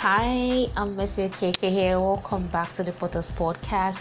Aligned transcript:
Hi, 0.00 0.66
I'm 0.76 0.96
Mercy 0.96 1.28
Okeke 1.28 1.68
here. 1.68 2.00
Welcome 2.00 2.46
back 2.46 2.72
to 2.72 2.82
the 2.82 2.90
Potters 2.90 3.30
Podcast. 3.32 4.00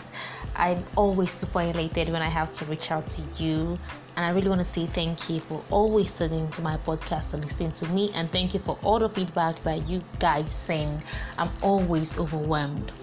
I'm 0.55 0.85
always 0.95 1.29
super 1.29 1.59
elated 1.59 2.07
when 2.07 2.21
I 2.21 2.29
have 2.29 2.53
to 2.53 2.65
reach 2.67 2.89
out 2.89 3.09
to 3.09 3.21
you, 3.35 3.77
and 4.15 4.25
I 4.25 4.29
really 4.29 4.47
want 4.47 4.59
to 4.59 4.65
say 4.65 4.87
thank 4.87 5.29
you 5.29 5.41
for 5.41 5.61
always 5.69 6.13
tuning 6.13 6.49
to 6.51 6.61
my 6.61 6.77
podcast 6.77 7.33
and 7.33 7.43
listening 7.43 7.73
to 7.73 7.85
me, 7.87 8.11
and 8.15 8.31
thank 8.31 8.53
you 8.53 8.61
for 8.61 8.79
all 8.81 8.97
the 8.99 9.09
feedback 9.09 9.61
that 9.65 9.89
you 9.89 10.01
guys 10.19 10.49
send. 10.49 11.03
I'm 11.37 11.51
always 11.61 12.17
overwhelmed. 12.17 12.93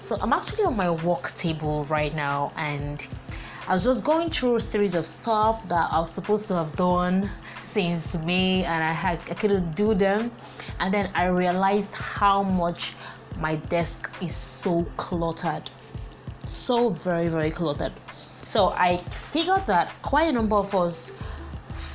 So, 0.00 0.16
I'm 0.18 0.32
actually 0.32 0.64
on 0.64 0.78
my 0.78 0.90
work 0.90 1.34
table 1.34 1.84
right 1.90 2.14
now, 2.14 2.54
and 2.56 3.06
I 3.68 3.74
was 3.74 3.84
just 3.84 4.02
going 4.02 4.30
through 4.30 4.56
a 4.56 4.60
series 4.62 4.94
of 4.94 5.06
stuff 5.06 5.68
that 5.68 5.90
I 5.92 6.00
was 6.00 6.10
supposed 6.10 6.46
to 6.46 6.54
have 6.54 6.74
done 6.74 7.28
since 7.66 8.14
May, 8.14 8.64
and 8.64 8.82
I 8.82 8.92
had 8.92 9.20
I 9.30 9.34
couldn't 9.34 9.74
do 9.76 9.92
them 9.92 10.30
and 10.80 10.92
then 10.92 11.10
I 11.14 11.26
realized 11.26 11.90
how 11.92 12.42
much 12.42 12.92
my 13.38 13.56
desk 13.56 14.10
is 14.22 14.34
so 14.34 14.86
cluttered, 14.96 15.70
so 16.46 16.90
very, 16.90 17.28
very 17.28 17.50
cluttered. 17.50 17.92
So 18.46 18.68
I 18.70 19.02
figured 19.32 19.66
that 19.66 19.92
quite 20.02 20.28
a 20.28 20.32
number 20.32 20.56
of 20.56 20.74
us 20.74 21.10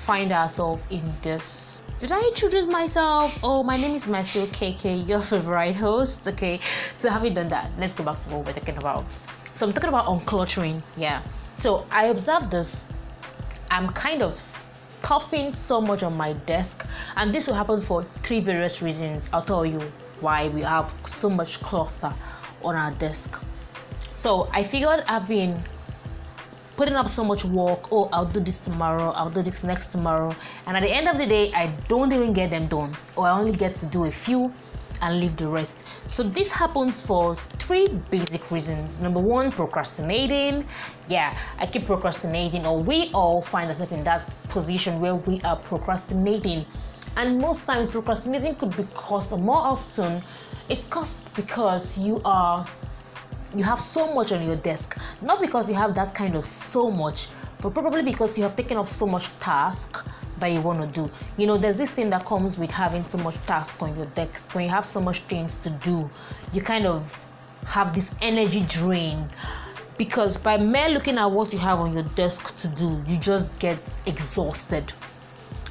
find 0.06 0.32
ourselves 0.32 0.82
in 0.90 1.02
this. 1.22 1.82
Did 2.00 2.12
I 2.12 2.20
introduce 2.20 2.66
myself? 2.66 3.38
Oh, 3.44 3.64
my 3.64 3.78
name 3.78 3.96
is 3.96 4.08
Mercy 4.08 4.46
Okeke, 4.46 5.08
your 5.08 5.22
favorite 5.22 5.76
host. 5.76 6.28
Okay, 6.28 6.60
so 6.96 7.10
having 7.10 7.34
done 7.36 7.50
that, 7.50 7.72
let's 7.78 7.94
go 7.94 8.04
back 8.04 8.20
to 8.24 8.30
what 8.30 8.46
we're 8.46 8.54
talking 8.54 8.78
about. 8.78 9.06
So 9.54 9.68
I'm 9.68 9.74
talking 9.74 9.90
about 9.90 10.06
uncluttering. 10.08 10.82
Yeah. 10.98 11.22
So 11.60 11.86
I 11.92 12.06
observed 12.06 12.50
this. 12.50 12.88
I'm 13.70 13.94
kind 13.94 14.24
of 14.24 14.34
stuffing 15.04 15.54
so 15.54 15.82
much 15.82 16.04
on 16.04 16.14
my 16.14 16.34
desk 16.46 16.86
and 17.16 17.34
this 17.34 17.48
will 17.48 17.56
happen 17.56 17.82
for 17.82 18.06
three 18.24 18.40
various 18.40 18.82
reasons. 18.82 19.30
I'll 19.34 19.44
tell 19.44 19.66
you 19.66 19.80
why 20.20 20.50
we 20.50 20.62
have 20.62 20.94
so 21.08 21.30
much 21.30 21.60
cluster 21.62 22.14
on 22.64 22.76
our 22.76 22.92
desk. 22.92 23.38
So 24.16 24.50
i 24.54 24.64
figured 24.64 25.04
i've 25.08 25.28
been 25.28 25.60
putting 26.78 26.96
up 26.96 27.10
so 27.10 27.24
much 27.24 27.44
work 27.44 27.92
oh 27.92 28.08
i'll 28.14 28.32
do 28.38 28.40
this 28.40 28.60
tomorrow 28.60 29.12
i'll 29.12 29.32
do 29.32 29.42
this 29.42 29.64
next 29.64 29.92
tomorrow 29.92 30.34
and 30.68 30.78
at 30.78 30.82
the 30.82 30.90
end 30.90 31.08
of 31.08 31.18
the 31.18 31.26
day 31.26 31.52
i 31.54 31.68
don't 31.90 32.14
even 32.14 32.34
get 32.34 32.52
them 32.52 32.68
done. 32.68 32.96
Or 33.16 33.26
i 33.28 33.32
only 33.32 33.56
get 33.56 33.76
to 33.78 33.86
do 33.88 34.06
a 34.06 34.12
few 34.12 34.54
and 35.02 35.20
leave 35.20 35.36
the 35.36 35.48
rest. 35.48 35.74
So 36.08 36.24
this 36.24 36.52
happens 36.52 37.02
for 37.02 37.36
three 37.72 37.88
basic 38.10 38.52
reasons. 38.52 39.00
Number 39.00 39.22
one, 39.22 39.50
procrastinating. 39.50 40.68
Yeah, 41.08 41.38
I 41.58 41.66
keep 41.68 41.86
procrastinating, 41.86 42.66
or 42.66 42.84
we 42.84 43.10
all 43.14 43.42
find 43.44 43.70
ourselves 43.70 43.94
in 43.94 44.04
that 44.04 44.30
position 44.50 45.00
where 45.00 45.16
we 45.16 45.40
are 45.44 45.56
procrastinating. 45.56 46.66
And 47.16 47.40
most 47.40 47.66
times, 47.66 47.92
procrastinating 47.92 48.56
could 48.56 48.76
be 48.76 48.84
caused, 48.94 49.32
or 49.32 49.38
more 49.38 49.64
often, 49.76 50.22
it's 50.68 50.84
caused 50.90 51.16
because 51.34 51.98
you 51.98 52.22
are 52.26 52.68
you 53.56 53.64
have 53.64 53.80
so 53.80 54.14
much 54.14 54.34
on 54.34 54.46
your 54.46 54.58
desk. 54.58 54.98
Not 55.22 55.40
because 55.40 55.70
you 55.70 55.76
have 55.76 55.96
that 55.96 56.14
kind 56.14 56.36
of 56.36 56.46
so 56.46 56.92
much, 56.92 57.28
but 57.62 57.74
probably 57.74 58.02
because 58.02 58.38
you 58.38 58.44
have 58.44 58.58
taken 58.58 58.76
up 58.76 58.90
so 58.90 59.06
much 59.06 59.28
task 59.40 60.06
that 60.40 60.48
you 60.48 60.60
want 60.60 60.82
to 60.82 60.88
do. 60.88 61.10
You 61.38 61.48
know, 61.48 61.58
there's 61.58 61.78
this 61.78 61.92
thing 61.92 62.10
that 62.10 62.26
comes 62.26 62.58
with 62.58 62.70
having 62.70 63.08
so 63.08 63.18
much 63.18 63.36
task 63.48 63.82
on 63.82 63.96
your 63.96 64.08
desk. 64.08 64.54
When 64.54 64.66
you 64.66 64.70
have 64.72 64.86
so 64.86 65.00
much 65.00 65.22
things 65.30 65.56
to 65.64 65.70
do, 65.70 66.10
you 66.52 66.62
kind 66.62 66.86
of 66.86 67.10
have 67.66 67.94
this 67.94 68.12
energy 68.22 68.62
drain 68.62 69.30
because 69.98 70.38
by 70.38 70.58
mere 70.58 70.90
looking 70.90 71.18
at 71.18 71.30
what 71.30 71.54
you 71.54 71.60
have 71.60 71.80
on 71.80 71.94
your 71.94 72.04
desk 72.16 72.56
to 72.56 72.68
do, 72.68 73.04
you 73.08 73.18
just 73.18 73.58
get 73.60 74.00
exhausted. 74.06 74.92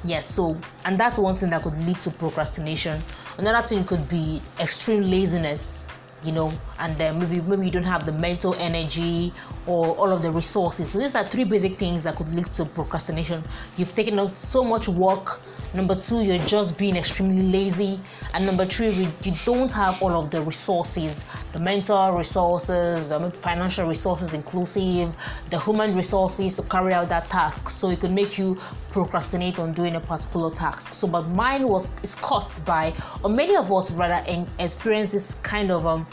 Yes, 0.05 0.33
so 0.33 0.56
and 0.84 0.98
that's 0.98 1.18
one 1.18 1.36
thing 1.36 1.50
that 1.50 1.62
could 1.62 1.74
lead 1.84 2.00
to 2.02 2.11
procrastination. 2.11 3.02
Another 3.38 3.66
thing 3.66 3.84
could 3.84 4.08
be 4.08 4.41
extreme 4.58 5.11
laziness 5.11 5.86
you 6.23 6.33
know 6.33 6.53
and 6.79 6.99
maybe 7.19 7.41
maybe 7.43 7.67
you 7.67 7.71
don't 7.71 7.85
have 7.85 8.07
the 8.07 8.13
mental 8.13 8.55
energy 8.55 9.33
or 9.67 9.95
all 9.97 10.11
of 10.11 10.23
the 10.23 10.31
resources. 10.31 10.92
So 10.92 10.98
these 10.98 11.14
are 11.14 11.27
three 11.27 11.45
basic 11.45 11.79
things 11.79 12.03
that 12.05 12.17
could 12.17 12.29
lead 12.31 12.53
to 12.55 12.64
procrastination. 12.64 13.45
You've 13.77 13.95
taken 13.95 14.19
out 14.19 14.36
so 14.36 14.64
much 14.64 14.89
work. 14.89 15.41
Number 15.75 15.95
two 15.95 16.23
you're 16.23 16.39
just 16.39 16.77
being 16.77 16.97
extremely 16.97 17.42
lazy. 17.42 18.01
And 18.35 18.47
number 18.47 18.67
three 18.67 18.91
you 18.91 19.35
don't 19.45 19.70
have 19.73 20.03
all 20.03 20.13
of 20.13 20.30
the 20.30 20.41
resources. 20.41 21.20
The 21.53 21.61
mental 21.61 22.13
resources 22.13 23.09
the 23.09 23.33
financial 23.42 23.86
resources 23.86 24.33
inclusive 24.33 25.14
the 25.51 25.61
human 25.61 25.95
resources 25.95 26.57
to 26.57 26.63
carry 26.63 26.92
out 26.92 27.09
that 27.11 27.29
task. 27.29 27.70
So 27.70 27.91
it 27.91 28.01
could 28.01 28.13
make 28.13 28.39
you 28.39 28.57
procrastinate 28.91 29.59
on 29.59 29.73
doing 29.73 29.97
a 29.97 30.01
particular 30.01 30.51
task. 30.51 30.95
So 30.95 31.07
but 31.07 31.29
mine 31.29 31.69
was 31.69 31.91
is 32.03 32.14
caused 32.14 32.64
by 32.64 32.95
or 33.23 33.30
many 33.30 33.55
of 33.57 33.70
us 33.73 33.91
rather 33.91 34.25
experience 34.59 35.11
this 35.11 35.35
kind 35.42 35.70
of 35.70 35.86
um 35.86 36.07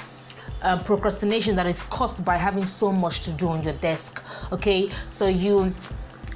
uh, 0.62 0.82
procrastination 0.84 1.56
that 1.56 1.68
is 1.68 1.82
caused 1.84 2.24
by 2.24 2.38
having 2.38 2.66
so 2.66 2.92
much 2.92 3.22
to 3.22 3.32
do 3.32 3.48
on 3.48 3.64
your 3.64 3.74
desk 3.74 4.22
okay? 4.52 4.92
So 5.12 5.28
you 5.28 5.74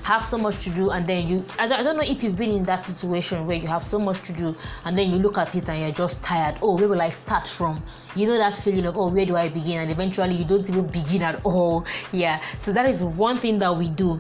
have 0.04 0.26
so 0.26 0.38
much 0.38 0.64
to 0.64 0.70
do 0.72 0.90
and 0.90 1.08
then 1.08 1.28
you 1.28 1.46
I 1.60 1.68
don't, 1.68 1.96
know 1.96 2.04
if 2.04 2.24
you've 2.24 2.36
been 2.36 2.50
in 2.52 2.64
that 2.64 2.86
situation 2.86 3.46
where 3.46 3.58
you 3.58 3.68
have 3.68 3.84
so 3.84 4.00
much 4.00 4.22
to 4.24 4.34
do 4.34 4.56
and 4.86 4.98
then 4.98 5.12
you 5.12 5.18
look 5.18 5.38
at 5.38 5.56
it 5.56 5.70
and 5.70 5.80
you're 5.80 5.92
just 5.92 6.22
tired. 6.24 6.58
Oh 6.62 6.76
where 6.76 6.88
will 6.88 7.02
i 7.02 7.10
start 7.10 7.48
from? 7.48 7.84
You 8.16 8.28
know 8.28 8.38
that 8.38 8.58
feeling 8.58 8.86
of 8.86 8.98
oh 8.98 9.10
where 9.10 9.26
do 9.26 9.36
i 9.36 9.48
begin? 9.48 9.80
And 9.82 9.92
eventually 9.92 10.36
you 10.36 10.46
don't 10.46 10.68
even 10.68 10.88
begin 10.88 11.22
at 11.22 11.44
all. 11.46 11.86
Yeah. 12.12 12.42
So 12.60 12.74
that 12.74 12.86
is 12.86 13.04
one 13.04 13.38
thing 13.38 13.60
that 13.60 13.76
we 13.78 13.90
do 13.90 14.20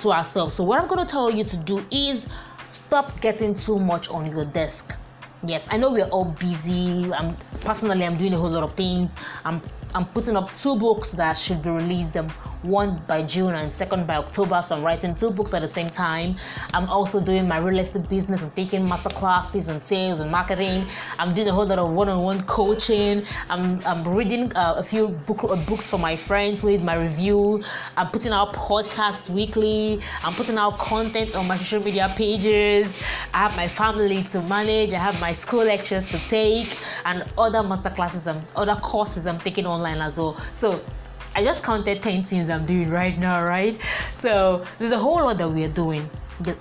to 0.00 0.12
ourselves. 0.12 0.54
So 0.54 0.64
what 0.64 0.80
i'm 0.80 0.88
going 0.88 1.04
to 1.04 1.10
tell 1.10 1.30
you 1.30 1.44
to 1.44 1.56
do 1.56 1.84
is 1.92 2.26
stop 2.72 3.20
getting 3.20 3.54
too 3.54 3.78
much 3.78 4.08
on 4.08 4.30
your 4.30 4.44
desk 4.44 4.94
yes 5.46 5.66
i 5.70 5.76
know 5.76 5.90
we're 5.90 6.08
all 6.08 6.26
busy. 6.38 7.12
I'm 7.12 7.36
personally 7.60 8.04
i'm 8.04 8.16
doing 8.18 8.34
a 8.34 8.38
whole 8.38 8.50
lot 8.50 8.62
of 8.62 8.74
things. 8.74 9.14
I'm 9.44 9.62
i'm 9.94 10.06
putting 10.06 10.36
up 10.36 10.54
two 10.56 10.76
books 10.76 11.10
that 11.10 11.32
should 11.36 11.62
be 11.62 11.70
released 11.70 12.16
um, 12.16 12.28
one 12.62 13.02
by 13.08 13.22
june 13.24 13.54
and 13.54 13.72
second 13.72 14.06
by 14.06 14.16
october 14.16 14.62
so 14.62 14.76
i'm 14.76 14.84
writing 14.84 15.14
two 15.16 15.30
books 15.30 15.52
at 15.54 15.62
the 15.62 15.68
same 15.68 15.88
time. 15.90 16.36
I'm 16.74 16.88
also 16.88 17.20
doing 17.20 17.48
my 17.48 17.58
real 17.58 17.78
estate 17.78 18.08
business 18.08 18.42
i'm 18.42 18.50
taking 18.52 18.86
master 18.86 19.08
classes 19.08 19.68
on 19.68 19.80
sales 19.82 20.20
and 20.20 20.30
marketing. 20.30 20.86
I'm 21.18 21.34
doing 21.34 21.48
a 21.48 21.52
whole 21.52 21.66
lot 21.66 21.78
of 21.78 21.90
one-on-one 21.90 22.44
coaching. 22.44 23.24
I'm, 23.48 23.84
I'm 23.86 24.06
reading 24.06 24.52
uh, 24.54 24.74
a 24.76 24.82
few 24.84 25.08
book, 25.08 25.42
uh, 25.44 25.56
books 25.66 25.88
for 25.88 25.98
my 25.98 26.16
friends 26.16 26.62
with 26.62 26.82
my 26.82 26.94
review. 26.94 27.64
I'm 27.96 28.10
putting 28.10 28.32
out 28.32 28.52
podcasts 28.54 29.28
weekly. 29.28 30.00
I'm 30.22 30.34
putting 30.34 30.58
out 30.58 30.78
content 30.78 31.34
on 31.34 31.46
my 31.46 31.56
social 31.56 31.82
media 31.82 32.12
pages. 32.16 32.96
I 33.34 33.38
have 33.38 33.56
my 33.56 33.68
family 33.68 34.22
to 34.24 34.42
manage. 34.42 34.92
I 34.92 34.98
have 34.98 35.18
my 35.20 35.29
my 35.30 35.36
school 35.36 35.62
lectures 35.62 36.04
to 36.06 36.18
take 36.28 36.76
and 37.04 37.24
other 37.38 37.62
master 37.62 37.90
classes 37.90 38.26
and 38.26 38.44
other 38.56 38.74
courses 38.80 39.28
I'm 39.28 39.38
taking 39.38 39.64
online 39.64 40.00
as 40.00 40.18
well. 40.18 40.36
So 40.52 40.82
I 41.36 41.44
just 41.44 41.62
counted 41.62 42.02
10 42.02 42.24
things 42.24 42.50
I'm 42.50 42.66
doing 42.66 42.90
right 42.90 43.16
now, 43.16 43.44
right? 43.44 43.78
So 44.16 44.64
there's 44.80 44.90
a 44.90 44.98
whole 44.98 45.22
lot 45.26 45.38
that 45.38 45.48
we 45.48 45.62
are 45.62 45.72
doing, 45.84 46.10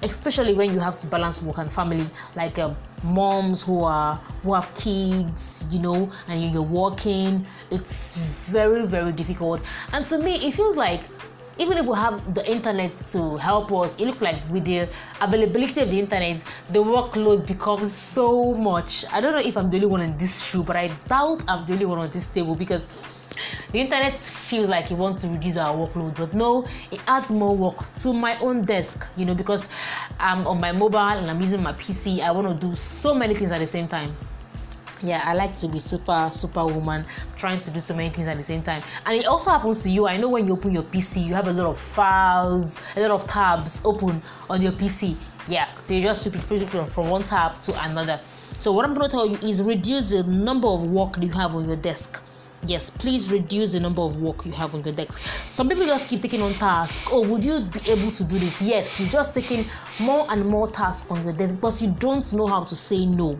especially 0.03 0.53
when 0.53 0.72
you 0.72 0.80
have 0.80 1.00
to 1.00 1.07
balance 1.07 1.41
work 1.41 1.57
and 1.57 1.74
family, 1.74 2.07
like 2.35 2.59
um, 2.59 2.75
moms 3.03 3.63
who 3.63 3.84
are 3.84 4.18
who 4.44 4.53
have 4.53 4.69
kids, 4.75 5.63
you 5.72 5.80
know, 5.80 6.12
and 6.28 6.51
you're 6.51 6.62
working. 6.62 7.47
It's 7.72 8.18
very 8.51 8.86
very 8.86 9.13
difficult, 9.13 9.62
and 9.94 10.06
to 10.07 10.19
me, 10.19 10.47
it 10.47 10.53
feels 10.53 10.75
like 10.75 11.01
even 11.59 11.78
if 11.78 11.86
we 11.86 11.96
have 11.96 12.34
the 12.34 12.50
internet 12.50 12.92
to 13.09 13.36
help 13.36 13.72
us, 13.74 13.97
it 13.97 14.06
looks 14.06 14.22
like 14.22 14.42
with 14.50 14.64
the 14.64 14.88
availability 15.20 15.81
of 15.81 15.92
the 15.92 16.00
internet, 16.00 16.42
the 16.70 16.80
workload 16.80 17.46
becomes 17.46 17.94
so 17.94 18.53
much. 18.53 19.03
I 19.12 19.20
don't 19.20 19.34
know 19.34 19.40
if 19.40 19.58
I'm 19.58 19.69
the 19.69 19.75
only 19.75 19.88
one 19.88 20.02
in 20.02 20.18
this 20.18 20.42
shoe, 20.42 20.64
but 20.64 20.78
I 20.78 20.88
doubt 21.09 21.44
I'm 21.50 21.68
the 21.68 21.74
only 21.74 21.86
one 21.86 22.00
on 22.00 22.12
this 22.12 22.28
table 22.28 22.56
because 22.56 22.88
the 23.74 23.80
internet 23.80 24.18
feels 24.50 24.69
like 24.69 24.90
it 24.90 24.96
wants 24.96 25.22
to 25.24 25.28
reduce 25.28 25.58
our 25.58 25.75
workload, 25.75 26.16
but 26.16 26.34
no, 26.34 26.66
it 26.92 27.02
adds 27.08 27.30
more 27.30 27.56
work 27.56 27.94
to 28.00 28.14
my 28.14 28.40
own 28.40 28.64
desk, 28.64 29.06
you 29.18 29.25
know, 29.25 29.36
because 29.36 29.68
I'm 30.18 30.48
on 30.48 30.62
my 30.62 30.72
mobile 30.72 30.98
and 30.98 31.30
I'm 31.30 31.42
using 31.42 31.62
my 31.62 31.74
PC. 31.74 32.22
I 32.22 32.31
want 32.31 32.48
to 32.48 32.68
do 32.68 32.75
so 32.78 33.13
many 33.13 33.36
things 33.36 33.51
at 33.51 33.60
the 33.60 33.68
same 33.68 33.88
time 33.89 34.16
yeah 35.01 35.22
i 35.25 35.34
like 35.34 35.57
to 35.57 35.68
be 35.68 35.80
super 35.80 36.30
superwoman 36.34 37.06
trying 37.38 37.60
to 37.60 37.72
do 37.72 37.80
so 37.80 37.96
many 37.96 38.10
things 38.10 38.28
at 38.28 38.38
the 38.38 38.44
same 38.44 38.62
time. 38.62 38.84
And 39.06 39.18
it 39.18 39.25
also 39.25 39.50
happens 39.50 39.81
to 39.84 39.90
you. 39.90 40.07
I 40.07 40.18
know 40.18 40.30
when 40.30 40.48
you 40.48 40.54
open 40.54 40.74
your 40.74 40.84
pc 40.84 41.25
you 41.25 41.34
have 41.34 41.48
a 41.48 41.54
lot 41.54 41.68
of 41.68 41.80
files 41.80 42.78
a 42.96 43.01
lot 43.01 43.12
of 43.12 43.28
tabs 43.28 43.81
open 43.86 44.22
on 44.50 44.62
your 44.62 44.74
pc 44.74 45.16
yeah 45.48 45.69
so 45.81 45.94
you 45.94 46.01
just 46.01 46.24
switch 46.24 46.63
from, 46.69 46.90
from 46.92 47.10
one 47.10 47.24
tab 47.24 47.62
to 47.62 47.84
another. 47.84 48.19
So 48.62 48.72
what 48.74 48.86
i'm 48.86 48.94
going 48.94 49.10
to 49.10 49.12
tell 49.12 49.25
you 49.25 49.38
is 49.48 49.62
reduce 49.62 50.10
the 50.10 50.24
number 50.24 50.68
of 50.68 50.81
work 50.81 51.18
you 51.22 51.30
have 51.30 51.56
on 51.56 51.68
your 51.68 51.78
desk. 51.78 52.19
Yes 52.63 52.90
please 52.90 53.31
reduce 53.31 53.72
the 53.72 53.80
number 53.80 54.01
of 54.01 54.18
work 54.22 54.46
you 54.46 54.51
have 54.51 54.75
on 54.75 54.84
your 54.84 54.94
desk. 54.94 55.18
Some 55.50 55.69
people 55.69 55.86
just 55.86 56.10
keep 56.10 56.22
taking 56.22 56.42
on 56.42 56.54
tasks 56.56 57.07
oh 57.10 57.25
would 57.28 57.44
you 57.44 57.62
be 57.62 57.92
able 57.92 58.12
to 58.12 58.24
do 58.25 58.38
this? 58.38 58.62
Yes 58.62 59.00
you're 59.00 59.10
just 59.10 59.34
taking 59.34 59.66
more 60.00 60.25
and 60.30 60.46
more 60.46 60.69
tasks 60.69 61.07
on 61.10 61.24
your 61.24 61.34
desk 61.34 61.56
because 61.56 61.81
you 61.81 61.92
don't 61.92 62.31
know 62.34 62.48
how 62.48 62.66
to 62.66 62.75
say 62.75 63.06
no 63.06 63.40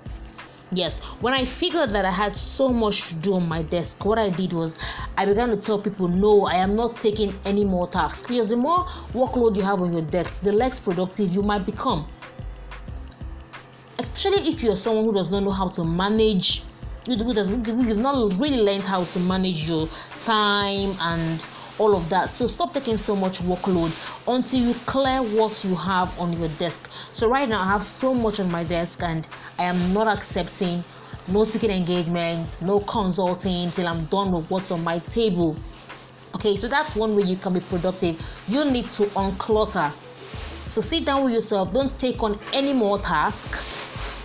Yes, 0.72 1.00
when 1.20 1.34
I 1.34 1.46
figured 1.46 1.92
that 1.94 2.06
I 2.06 2.12
had 2.12 2.38
so 2.38 2.70
much 2.70 3.08
to 3.08 3.16
do 3.16 3.34
on 3.36 3.48
my 3.48 3.64
desk, 3.64 4.06
what 4.06 4.20
I 4.20 4.30
did 4.30 4.54
was 4.54 4.76
I 5.18 5.26
began 5.26 5.50
to 5.50 5.58
tell 5.58 5.82
people, 5.82 6.08
no, 6.08 6.46
I 6.46 6.56
am 6.56 6.76
not 6.76 6.96
taking 6.96 7.34
any 7.44 7.66
more 7.66 7.88
tasks. 7.88 8.22
Because 8.28 8.50
the 8.50 8.56
more 8.56 8.86
workload 9.14 9.56
you 9.56 9.64
have 9.64 9.82
on 9.82 9.92
your 9.92 10.04
desk, 10.04 10.42
the 10.42 10.52
less 10.52 10.80
productive 10.80 11.32
you 11.32 11.42
might 11.42 11.66
become. 11.66 12.08
Especially 13.98 14.54
if 14.54 14.62
you're 14.62 14.76
someone 14.76 15.06
who 15.06 15.14
does 15.14 15.32
not 15.32 15.42
know 15.42 15.52
how 15.52 15.70
to 15.70 15.84
manage 15.84 16.64
you've 17.06 17.98
not 17.98 18.40
really 18.40 18.58
learned 18.58 18.84
how 18.84 19.04
to 19.06 19.20
manage 19.20 19.68
your 19.68 19.90
time 20.24 20.96
and 21.00 21.42
all 21.80 21.96
of 21.96 22.10
that. 22.10 22.36
So 22.36 22.48
stop 22.48 22.74
taking 22.74 22.98
so 22.98 23.16
much 23.16 23.40
workload 23.40 23.94
until 24.28 24.60
you 24.60 24.76
clear 24.86 25.24
what 25.24 25.64
you 25.64 25.76
have 25.76 26.10
on 26.20 26.34
your 26.34 26.50
desk. 26.58 26.90
So 27.14 27.28
right 27.30 27.50
now 27.50 27.62
I 27.62 27.68
have 27.68 27.84
so 27.84 28.14
much 28.14 28.40
on 28.40 28.52
my 28.52 28.64
desk 28.64 29.02
and 29.02 29.28
I 29.58 29.64
am 29.64 29.94
not 29.94 30.08
accepting 30.08 30.84
no 31.28 31.44
speaking 31.44 31.72
engagements, 31.72 32.62
no 32.62 32.80
consulting 32.82 33.72
till 33.72 33.88
I'm 33.88 34.06
done 34.06 34.32
with 34.32 34.50
what's 34.50 34.72
on 34.72 34.84
my 34.84 35.00
table. 35.00 35.56
Okay, 36.36 36.58
so 36.58 36.68
that's 36.68 36.96
one 36.96 37.16
way 37.16 37.24
you 37.24 37.38
can 37.38 37.54
be 37.54 37.60
productive. 37.60 38.20
You 38.48 38.66
need 38.66 38.90
to 38.92 39.06
unclutter. 39.08 39.94
So 40.68 40.82
sit 40.82 41.06
down 41.06 41.26
with 41.26 41.34
yourself, 41.34 41.74
don't 41.74 41.98
take 41.98 42.22
on 42.22 42.40
any 42.54 42.74
more 42.74 43.00
tasks 43.00 43.60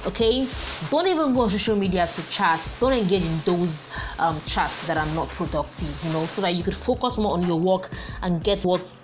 okay? 0.07 0.49
Don't 0.91 1.07
even 1.07 1.35
go 1.35 1.41
on 1.41 1.51
social 1.51 1.77
media 1.77 2.09
to 2.09 2.23
chat. 2.25 2.61
Don't 2.81 2.93
engage 2.93 3.25
in 3.25 3.41
those 3.45 3.87
um, 4.19 4.41
chats 4.47 4.87
that 4.87 4.97
are 4.97 5.07
not 5.07 5.29
productive 5.29 5.95
you 6.03 6.11
know 6.13 6.27
so 6.27 6.41
that 6.43 6.55
you 6.55 6.63
could 6.63 6.77
focus 6.77 7.19
more 7.19 7.33
on 7.33 7.47
your 7.47 7.59
work 7.59 7.91
and 8.23 8.43
get 8.43 8.65
what's 8.65 9.01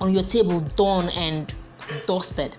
on 0.00 0.12
your 0.12 0.22
table 0.22 0.60
done 0.60 1.08
and 1.10 1.54
dusted 2.06 2.56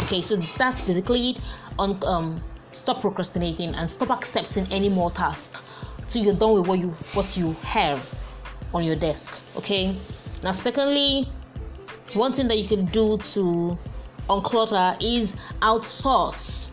okay? 0.00 0.22
So 0.22 0.36
that's 0.58 0.82
basically 0.82 1.30
it 1.30 1.38
on 1.78 2.02
um, 2.04 2.42
stop 2.72 3.00
procrastinating 3.00 3.74
and 3.74 3.88
stop 3.88 4.10
accepting 4.10 4.66
any 4.70 4.88
more 4.88 5.10
tasks 5.10 5.60
till 6.08 6.24
you're 6.24 6.34
done 6.34 6.54
with 6.54 6.66
what 6.66 6.78
you 6.78 6.88
what 7.14 7.36
you 7.36 7.52
have 7.62 8.04
on 8.74 8.84
your 8.84 8.96
desk 8.96 9.32
okay? 9.56 9.96
Now 10.42 10.52
secondly 10.52 11.28
one 12.14 12.32
thing 12.32 12.48
that 12.48 12.58
you 12.58 12.68
can 12.68 12.86
do 12.86 13.18
to 13.18 13.78
unclutter 14.28 14.96
is 15.00 15.34
outsource 15.60 16.68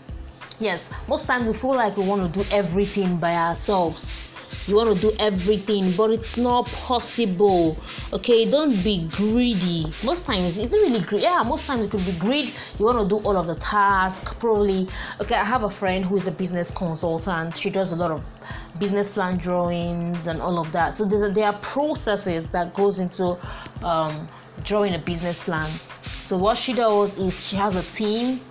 yes 0.59 0.89
most 1.07 1.25
times 1.25 1.47
we 1.47 1.53
feel 1.53 1.73
like 1.73 1.95
we 1.97 2.05
want 2.05 2.33
to 2.33 2.43
do 2.43 2.49
everything 2.51 3.17
by 3.17 3.35
ourselves. 3.35 4.25
You 4.67 4.75
want 4.75 4.93
to 4.93 5.01
do 5.01 5.15
everything 5.19 5.95
but 5.95 6.11
it's 6.11 6.37
not 6.37 6.67
possible. 6.67 7.77
Okay 8.13 8.49
don't 8.49 8.83
be 8.83 9.07
greedy. 9.11 9.91
Most 10.03 10.25
times 10.25 10.57
it's 10.57 10.71
not 10.71 10.81
really 10.81 11.01
greedy 11.01 11.23
yeah 11.23 11.43
most 11.43 11.65
times 11.65 11.85
it 11.85 11.91
could 11.91 12.05
be 12.05 12.17
greed. 12.17 12.53
You 12.77 12.85
want 12.85 12.99
to 12.99 13.07
do 13.07 13.23
all 13.23 13.37
of 13.37 13.47
the 13.47 13.55
tasks 13.55 14.33
probably. 14.39 14.87
Okay 15.21 15.35
i 15.35 15.43
have 15.43 15.63
a 15.63 15.69
friend 15.69 16.05
who 16.05 16.17
is 16.17 16.27
a 16.27 16.31
business 16.31 16.71
consultant. 16.71 17.55
She 17.57 17.69
does 17.69 17.91
a 17.91 17.95
lot 17.95 18.11
of 18.11 18.21
business 18.79 19.09
plan 19.09 19.37
drawings 19.37 20.27
and 20.27 20.41
all 20.41 20.59
of 20.59 20.71
that. 20.71 20.97
So 20.97 21.05
there 21.05 21.45
are 21.45 21.57
processes 21.59 22.47
that 22.47 22.73
goes 22.73 22.99
into 22.99 23.37
um, 23.83 24.27
drawing 24.63 24.93
a 24.95 24.99
business 24.99 25.39
plan. 25.39 25.79
So 26.23 26.37
what 26.37 26.57
she 26.57 26.73
does 26.73 27.17
is 27.17 27.45
she 27.45 27.55
has 27.55 27.75
a 27.75 27.83
team 27.83 28.41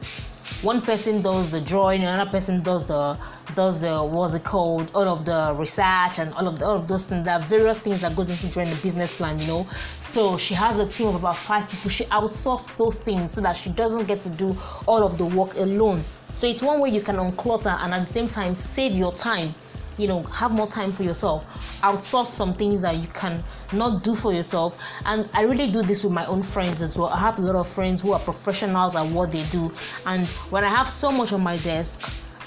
one 0.62 0.82
person 0.82 1.22
does 1.22 1.52
the 1.52 1.60
drawing 1.60 2.02
another 2.02 2.28
person 2.28 2.60
does 2.62 2.84
the 2.86 3.16
does 3.54 3.80
the 3.80 4.04
what's 4.04 4.34
it 4.34 4.42
called 4.42 4.90
all 4.92 5.06
of 5.06 5.24
the 5.24 5.54
research 5.56 6.18
and 6.18 6.34
all 6.34 6.48
of 6.48 6.58
the, 6.58 6.64
all 6.64 6.76
of 6.76 6.88
those 6.88 7.04
things. 7.04 7.24
There 7.24 7.34
are 7.34 7.42
various 7.42 7.78
things 7.78 8.00
that 8.00 8.16
goes 8.16 8.28
into 8.28 8.48
drawing 8.48 8.70
the 8.70 8.76
business 8.76 9.12
plan 9.12 9.38
you 9.38 9.46
know. 9.46 9.68
So 10.02 10.36
she 10.36 10.54
has 10.54 10.76
a 10.78 10.88
team 10.88 11.08
of 11.08 11.14
about 11.14 11.38
five 11.38 11.68
people. 11.68 11.90
She 11.90 12.06
outsources 12.06 12.76
those 12.76 12.96
things 12.96 13.34
so 13.34 13.40
that 13.40 13.56
she 13.56 13.70
doesn't 13.70 14.06
get 14.06 14.20
to 14.22 14.30
do 14.30 14.56
all 14.86 15.04
of 15.04 15.16
the 15.16 15.26
work 15.26 15.54
alone. 15.54 16.04
So 16.36 16.48
it's 16.48 16.62
one 16.62 16.80
way 16.80 16.90
you 16.90 17.02
can 17.02 17.16
unclutter 17.16 17.76
and 17.80 17.94
at 17.94 18.06
the 18.06 18.12
same 18.12 18.28
time 18.28 18.56
save 18.56 18.92
your 18.92 19.14
time 19.14 19.54
you 19.98 20.06
know 20.06 20.22
have 20.24 20.50
more 20.50 20.68
time 20.68 20.92
for 20.92 21.02
yourself 21.02 21.44
outsource 21.82 22.28
some 22.28 22.54
things 22.54 22.80
that 22.80 22.96
you 22.96 23.08
can 23.08 23.42
not 23.72 24.02
do 24.02 24.14
for 24.14 24.32
yourself 24.32 24.78
and 25.04 25.28
i 25.34 25.42
really 25.42 25.70
do 25.70 25.82
this 25.82 26.02
with 26.02 26.12
my 26.12 26.24
own 26.26 26.42
friends 26.42 26.80
as 26.80 26.96
well 26.96 27.08
i 27.08 27.18
have 27.18 27.38
a 27.38 27.42
lot 27.42 27.56
of 27.56 27.68
friends 27.68 28.00
who 28.00 28.12
are 28.12 28.20
professionals 28.20 28.94
at 28.94 29.06
what 29.10 29.32
they 29.32 29.44
do 29.50 29.72
and 30.06 30.26
when 30.50 30.64
i 30.64 30.68
have 30.68 30.88
so 30.88 31.10
much 31.10 31.32
on 31.32 31.40
my 31.42 31.58
desk 31.58 32.00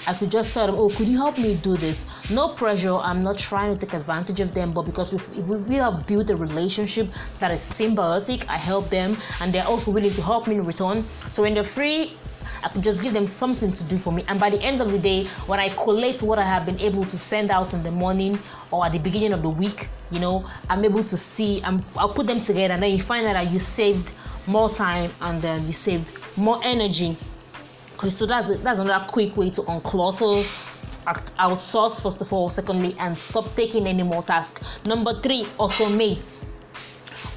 I 0.04 0.14
could 0.14 0.32
just 0.32 0.50
tell 0.50 0.66
them, 0.66 0.74
oh, 0.76 0.88
could 0.88 1.06
you 1.06 1.16
help 1.16 1.38
me 1.38 1.56
do 1.56 1.76
this? 1.76 2.04
No 2.28 2.54
pressure. 2.54 2.94
I'm 2.94 3.22
not 3.22 3.38
trying 3.38 3.72
to 3.72 3.86
take 3.86 3.94
advantage 3.94 4.40
of 4.40 4.52
them, 4.52 4.72
but 4.72 4.82
because 4.82 5.12
we 5.12 5.42
we 5.42 5.76
have 5.76 6.06
built 6.06 6.28
a 6.30 6.36
relationship 6.36 7.08
that 7.38 7.52
is 7.52 7.60
symbiotic, 7.60 8.44
I 8.48 8.56
help 8.56 8.90
them, 8.90 9.16
and 9.40 9.54
they're 9.54 9.66
also 9.66 9.92
willing 9.92 10.12
to 10.14 10.22
help 10.22 10.48
me 10.48 10.56
in 10.56 10.64
return. 10.64 11.06
So 11.30 11.42
when 11.42 11.54
they're 11.54 11.72
free, 11.78 12.16
I 12.62 12.68
could 12.68 12.82
just 12.82 13.00
give 13.00 13.12
them 13.12 13.26
something 13.26 13.72
to 13.72 13.84
do 13.84 13.98
for 13.98 14.12
me. 14.12 14.24
And 14.28 14.38
by 14.38 14.50
the 14.50 14.60
end 14.60 14.80
of 14.80 14.90
the 14.90 14.98
day, 14.98 15.26
when 15.46 15.58
I 15.58 15.68
collate 15.70 16.22
what 16.22 16.38
I 16.38 16.44
have 16.44 16.64
been 16.66 16.80
able 16.80 17.04
to 17.04 17.18
send 17.18 17.50
out 17.50 17.74
in 17.74 17.82
the 17.82 17.90
morning 17.90 18.38
or 18.70 18.86
at 18.86 18.92
the 18.92 18.98
beginning 18.98 19.32
of 19.32 19.42
the 19.42 19.50
week, 19.50 19.88
you 20.10 20.20
know, 20.20 20.48
I'm 20.68 20.84
able 20.84 21.04
to 21.04 21.16
see, 21.16 21.62
i 21.62 21.70
will 21.70 22.14
put 22.14 22.26
them 22.26 22.40
together, 22.40 22.74
and 22.74 22.82
then 22.82 22.92
you 22.92 23.02
find 23.02 23.26
out 23.26 23.34
that 23.34 23.50
you 23.50 23.58
saved 23.58 24.10
more 24.46 24.72
time 24.72 25.10
and 25.20 25.40
then 25.40 25.66
you 25.66 25.72
saved 25.72 26.08
more 26.36 26.60
energy. 26.64 27.18
So 28.10 28.26
that's 28.26 28.60
that's 28.62 28.80
another 28.80 29.06
quick 29.08 29.36
way 29.36 29.50
to 29.50 29.62
unclutter 29.62 30.44
outsource 31.38 32.00
first 32.00 32.20
of 32.20 32.32
all 32.32 32.48
secondly 32.48 32.94
and 32.98 33.18
stop 33.18 33.54
taking 33.56 33.86
any 33.86 34.02
more 34.02 34.22
tasks 34.22 34.62
number 34.84 35.20
three 35.20 35.44
automate 35.58 36.38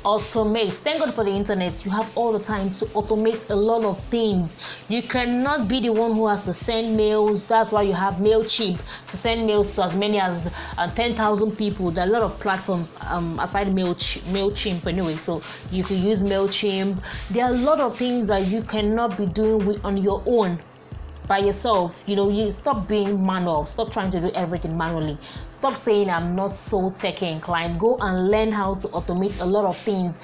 automate. 0.06 0.72
Thank 0.72 1.00
God 1.00 1.16
for 1.16 1.24
the 1.24 1.32
internet. 1.32 1.84
You 1.84 1.92
have 1.92 2.10
all 2.16 2.32
the 2.32 2.44
time 2.44 2.72
to 2.76 2.86
automate 2.88 3.50
a 3.50 3.56
lot 3.56 3.84
of 3.84 4.02
things. 4.10 4.56
You 4.88 5.02
cannot 5.02 5.68
be 5.68 5.82
the 5.82 5.90
one 5.90 6.14
who 6.14 6.28
has 6.28 6.46
to 6.46 6.54
send 6.54 6.96
mails. 6.96 7.44
That's 7.44 7.72
why 7.72 7.82
you 7.82 7.94
have 7.94 8.16
MailChimp 8.16 8.80
to 9.10 9.18
send 9.18 9.48
mails 9.48 9.72
to 9.72 9.84
as 9.84 9.96
many 9.96 10.20
as 10.20 10.48
uh, 10.78 10.94
10,000 10.94 11.58
people. 11.58 11.92
There 11.92 12.06
are 12.06 12.08
a 12.08 12.12
lot 12.12 12.22
of 12.22 12.40
platforms 12.40 12.94
um, 13.02 13.40
aside 13.40 13.68
Mailch- 13.68 14.22
MailChimp 14.26 14.86
anyway. 14.86 15.18
So 15.18 15.42
you 15.72 15.84
can 15.84 15.98
use 16.02 16.22
MailChimp. 16.22 17.02
There 17.32 17.44
are 17.44 17.52
a 17.52 17.58
lot 17.58 17.80
of 17.82 17.98
things 17.98 18.28
that 18.28 18.46
you 18.46 18.62
cannot 18.62 19.18
be 19.18 19.26
doing 19.26 19.66
with, 19.66 19.84
on 19.84 19.98
your 19.98 20.22
own 20.28 20.62
by 21.28 21.40
yourself 21.40 21.96
you 22.06 22.16
know 22.16 22.30
you 22.30 22.52
stop 22.52 22.88
being 22.88 23.26
manual 23.26 23.66
stop 23.66 23.92
trying 23.92 24.12
to 24.12 24.20
do 24.22 24.32
everything 24.32 24.78
manually. 24.78 25.18
Stop 25.50 25.76
saying 25.76 26.10
i'm 26.10 26.36
not 26.36 26.56
so 26.56 26.92
tech 26.92 27.22
inclined. 27.22 27.80
Go 27.80 27.98
and 27.98 28.30
learn 28.30 28.52
how 28.52 28.76
to 28.76 28.88
automate 28.90 29.40
a 29.40 29.46
lot 29.46 29.66
of 29.66 29.78
things 29.84 30.18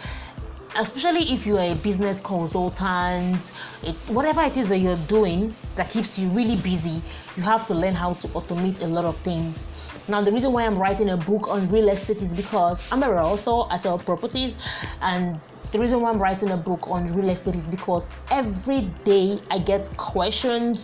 especially 0.77 1.33
if 1.33 1.45
you're 1.45 1.59
a 1.59 1.75
business 1.75 2.21
consultant 2.21 3.51
it, 3.83 3.95
whatever 4.07 4.41
it 4.41 4.55
is 4.55 4.69
that 4.69 4.77
you're 4.77 5.03
doing 5.07 5.53
that 5.75 5.89
keeps 5.89 6.17
you 6.17 6.29
really 6.29 6.55
busy 6.55 7.01
you 7.35 7.43
have 7.43 7.65
to 7.67 7.73
learn 7.73 7.93
how 7.93 8.13
to 8.13 8.27
automate 8.29 8.81
a 8.81 8.87
lot 8.87 9.03
of 9.05 9.17
things. 9.21 9.65
Now 10.07 10.21
the 10.23 10.31
reason 10.31 10.53
why 10.53 10.65
i'm 10.65 10.77
writing 10.77 11.09
a 11.09 11.17
book 11.17 11.47
on 11.47 11.69
real 11.69 11.89
estate 11.89 12.21
is 12.21 12.33
because 12.33 12.81
i'm 12.91 13.03
a 13.03 13.11
realtor 13.11 13.63
i 13.69 13.77
sell 13.77 13.97
properties 13.97 14.55
and 15.01 15.39
the 15.71 15.79
reason 15.79 16.01
why 16.01 16.09
I'm 16.09 16.19
writing 16.19 16.49
a 16.51 16.57
book 16.57 16.89
on 16.89 17.07
real 17.13 17.29
estate 17.29 17.55
is 17.55 17.67
because 17.67 18.07
every 18.29 18.81
day 19.05 19.39
I 19.49 19.59
get 19.59 19.95
questions, 19.95 20.83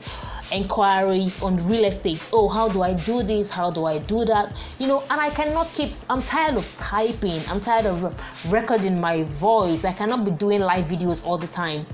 inquiries 0.51 1.41
on 1.41 1.57
real 1.67 1.83
estate. 1.83 2.29
Oh, 2.31 2.47
how 2.47 2.69
do 2.69 2.81
I 2.81 2.93
do 2.93 3.21
this? 3.21 3.49
How 3.49 3.69
do 3.69 3.85
I 3.85 3.99
do 3.99 4.23
that? 4.23 4.55
You 4.79 4.87
know, 4.87 5.01
and 5.09 5.19
I 5.19 5.29
cannot 5.29 5.73
keep, 5.73 5.93
I'm 6.09 6.23
tired 6.23 6.55
of 6.55 6.65
typing, 6.77 7.45
I'm 7.49 7.59
tired 7.59 7.85
of 7.85 8.15
recording 8.49 8.99
my 8.99 9.23
voice. 9.23 9.83
I 9.83 9.91
cannot 9.91 10.23
be 10.23 10.31
doing 10.31 10.61
live 10.61 10.85
videos 10.85 11.25
all 11.25 11.37
the 11.37 11.47
time. 11.47 11.85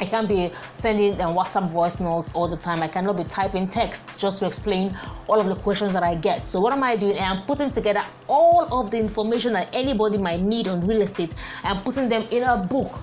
I 0.00 0.06
can't 0.06 0.28
be 0.28 0.52
sending 0.74 1.20
um, 1.20 1.34
WhatsApp 1.34 1.70
voice 1.70 1.98
notes 1.98 2.30
all 2.34 2.48
the 2.48 2.56
time. 2.56 2.82
I 2.82 2.88
cannot 2.88 3.16
be 3.16 3.24
typing 3.24 3.68
text 3.68 4.02
just 4.16 4.38
to 4.38 4.46
explain 4.46 4.96
all 5.26 5.40
of 5.40 5.46
the 5.46 5.56
questions 5.56 5.92
that 5.92 6.02
I 6.02 6.14
get. 6.14 6.48
So 6.48 6.60
what 6.60 6.72
am 6.72 6.84
I 6.84 6.96
doing? 6.96 7.18
I 7.18 7.32
am 7.32 7.44
putting 7.46 7.70
together 7.70 8.02
all 8.28 8.68
of 8.72 8.90
the 8.90 8.98
information 8.98 9.52
that 9.54 9.68
anybody 9.72 10.18
might 10.18 10.40
need 10.40 10.68
on 10.68 10.86
real 10.86 11.02
estate. 11.02 11.34
I 11.64 11.70
am 11.70 11.82
putting 11.82 12.08
them 12.08 12.26
in 12.30 12.44
a 12.44 12.56
book. 12.56 12.98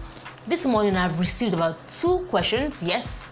This 0.47 0.65
morning 0.65 0.95
I've 0.95 1.19
received 1.19 1.53
about 1.53 1.77
two 1.89 2.25
questions. 2.29 2.81
Yes, 2.81 3.29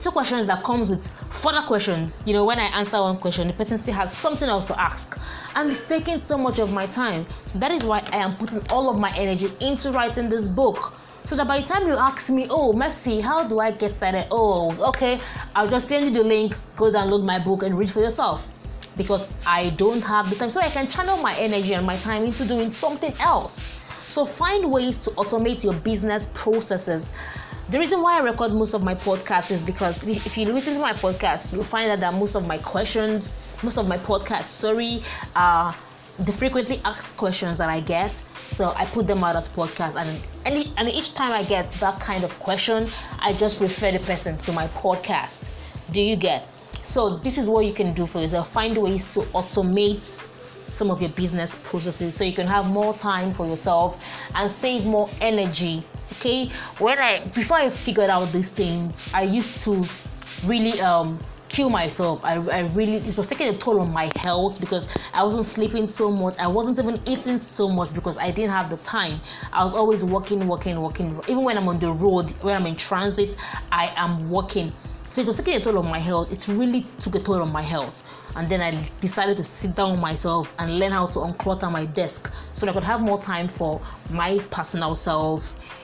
two 0.00 0.10
questions 0.10 0.46
that 0.46 0.64
comes 0.64 0.88
with 0.88 1.10
further 1.30 1.62
questions 1.66 2.16
you 2.24 2.32
know 2.32 2.44
when 2.44 2.56
i 2.58 2.66
answer 2.78 3.00
one 3.00 3.18
question 3.18 3.48
the 3.48 3.52
person 3.52 3.76
still 3.76 3.94
has 3.94 4.12
something 4.16 4.48
else 4.48 4.64
to 4.64 4.80
ask 4.80 5.18
and 5.56 5.70
it's 5.70 5.80
taking 5.88 6.24
so 6.24 6.38
much 6.38 6.60
of 6.60 6.70
my 6.70 6.86
time 6.86 7.26
so 7.46 7.58
that 7.58 7.72
is 7.72 7.82
why 7.82 7.98
i 8.12 8.16
am 8.16 8.36
putting 8.36 8.64
all 8.68 8.88
of 8.88 8.96
my 8.96 9.12
energy 9.16 9.52
into 9.60 9.90
writing 9.90 10.28
this 10.28 10.46
book 10.46 10.94
so 11.28 11.36
that 11.36 11.46
by 11.46 11.60
the 11.60 11.66
time 11.66 11.86
you 11.86 11.94
ask 11.94 12.30
me, 12.30 12.46
oh, 12.48 12.72
Mercy, 12.72 13.20
how 13.20 13.46
do 13.46 13.60
I 13.60 13.70
get 13.70 13.90
started? 13.90 14.28
Oh, 14.30 14.72
okay, 14.88 15.20
I'll 15.54 15.68
just 15.68 15.86
send 15.86 16.06
you 16.06 16.10
the 16.10 16.26
link, 16.26 16.54
go 16.74 16.90
download 16.90 17.22
my 17.22 17.38
book 17.38 17.62
and 17.62 17.76
read 17.76 17.90
for 17.90 18.00
yourself. 18.00 18.40
Because 18.96 19.28
I 19.44 19.70
don't 19.76 20.00
have 20.00 20.30
the 20.30 20.36
time. 20.36 20.48
So 20.48 20.58
I 20.58 20.70
can 20.70 20.88
channel 20.88 21.18
my 21.18 21.36
energy 21.36 21.74
and 21.74 21.86
my 21.86 21.98
time 21.98 22.24
into 22.24 22.46
doing 22.46 22.72
something 22.72 23.14
else. 23.20 23.66
So 24.08 24.24
find 24.24 24.72
ways 24.72 24.96
to 24.98 25.10
automate 25.10 25.62
your 25.62 25.74
business 25.74 26.28
processes. 26.32 27.10
The 27.68 27.78
reason 27.78 28.00
why 28.00 28.16
I 28.16 28.22
record 28.22 28.52
most 28.52 28.72
of 28.72 28.82
my 28.82 28.94
podcasts 28.94 29.50
is 29.50 29.60
because 29.60 30.02
if 30.04 30.38
you 30.38 30.46
listen 30.46 30.72
to 30.72 30.80
my 30.80 30.94
podcast, 30.94 31.52
you'll 31.52 31.64
find 31.64 32.02
that 32.02 32.14
most 32.14 32.36
of 32.36 32.46
my 32.46 32.56
questions, 32.56 33.34
most 33.62 33.76
of 33.76 33.86
my 33.86 33.98
podcasts, 33.98 34.46
sorry, 34.46 35.04
are 35.36 35.76
the 36.20 36.32
frequently 36.32 36.80
asked 36.84 37.16
questions 37.16 37.58
that 37.58 37.68
I 37.68 37.80
get. 37.80 38.22
So 38.46 38.72
I 38.76 38.86
put 38.86 39.06
them 39.06 39.22
out 39.22 39.36
as 39.36 39.48
podcasts, 39.48 39.96
and 39.96 40.20
any 40.44 40.72
and 40.76 40.88
each 40.88 41.14
time 41.14 41.32
I 41.32 41.44
get 41.44 41.70
that 41.80 42.00
kind 42.00 42.24
of 42.24 42.38
question, 42.40 42.90
I 43.18 43.34
just 43.34 43.60
refer 43.60 43.92
the 43.92 44.00
person 44.00 44.38
to 44.38 44.52
my 44.52 44.68
podcast. 44.68 45.40
Do 45.92 46.00
you 46.00 46.16
get? 46.16 46.48
So 46.82 47.18
this 47.18 47.38
is 47.38 47.48
what 47.48 47.66
you 47.66 47.74
can 47.74 47.94
do 47.94 48.06
for 48.06 48.20
yourself. 48.20 48.50
Find 48.52 48.76
ways 48.76 49.04
to 49.12 49.20
automate 49.20 50.20
some 50.64 50.90
of 50.90 51.00
your 51.00 51.10
business 51.10 51.56
processes 51.64 52.14
so 52.14 52.24
you 52.24 52.34
can 52.34 52.46
have 52.46 52.66
more 52.66 52.96
time 52.96 53.34
for 53.34 53.46
yourself 53.46 53.96
and 54.34 54.50
save 54.50 54.84
more 54.84 55.10
energy. 55.20 55.82
Okay, 56.12 56.50
when 56.78 56.98
I 56.98 57.26
before 57.28 57.58
I 57.58 57.70
figured 57.70 58.10
out 58.10 58.32
these 58.32 58.50
things, 58.50 59.02
I 59.12 59.22
used 59.22 59.58
to 59.64 59.86
really 60.44 60.80
um 60.80 61.18
kill 61.48 61.70
myself. 61.70 62.20
I, 62.22 62.34
I 62.34 62.60
really 62.68 62.96
it 62.96 63.16
was 63.16 63.26
taking 63.26 63.48
a 63.48 63.58
toll 63.58 63.80
on 63.80 63.92
my 63.92 64.10
health 64.16 64.60
because 64.60 64.88
I 65.12 65.22
wasn't 65.22 65.46
sleeping 65.46 65.86
so 65.86 66.10
much. 66.10 66.38
I 66.38 66.46
wasn't 66.46 66.78
even 66.78 67.00
eating 67.06 67.38
so 67.38 67.68
much 67.68 67.92
because 67.94 68.18
I 68.18 68.30
didn't 68.30 68.50
have 68.50 68.70
the 68.70 68.76
time. 68.78 69.20
I 69.52 69.64
was 69.64 69.72
always 69.72 70.04
walking, 70.04 70.46
walking, 70.46 70.80
walking. 70.80 71.20
Even 71.28 71.44
when 71.44 71.56
I'm 71.56 71.68
on 71.68 71.78
the 71.78 71.90
road, 71.92 72.30
when 72.42 72.54
I'm 72.54 72.66
in 72.66 72.76
transit, 72.76 73.36
I 73.72 73.92
am 73.96 74.30
walking. 74.30 74.72
So 75.14 75.22
it 75.22 75.26
was 75.26 75.36
taking 75.36 75.54
a 75.54 75.60
toll 75.60 75.78
on 75.78 75.86
my 75.86 75.98
health. 75.98 76.30
It 76.30 76.46
really 76.48 76.86
took 77.00 77.14
a 77.14 77.20
toll 77.20 77.40
on 77.42 77.50
my 77.50 77.62
health. 77.62 78.02
And 78.36 78.50
then 78.50 78.60
I 78.60 78.88
decided 79.00 79.38
to 79.38 79.44
sit 79.44 79.74
down 79.74 79.92
with 79.92 80.00
myself 80.00 80.52
and 80.58 80.78
learn 80.78 80.92
how 80.92 81.06
to 81.08 81.18
unclutter 81.18 81.72
my 81.72 81.86
desk 81.86 82.30
so 82.52 82.66
that 82.66 82.72
I 82.72 82.74
could 82.74 82.84
have 82.84 83.00
more 83.00 83.20
time 83.20 83.48
for 83.48 83.80
my 84.10 84.38
personal 84.50 84.94
self 84.94 85.42